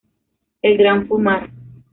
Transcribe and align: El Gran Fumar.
El 0.63 0.77
Gran 0.79 1.07
Fumar. 1.07 1.51